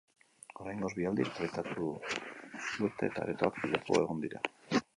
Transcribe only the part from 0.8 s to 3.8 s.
bi aldiz proiektatu dute, eta aretoak